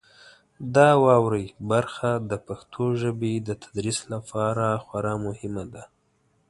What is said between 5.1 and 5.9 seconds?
مهمه ده.